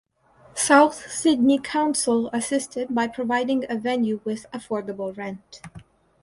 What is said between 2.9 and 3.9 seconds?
by providing a